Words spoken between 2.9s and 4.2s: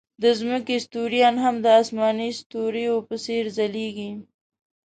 په څېر ځلېږي.